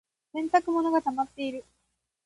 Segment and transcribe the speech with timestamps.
[0.33, 1.63] 洗濯物がたまっている。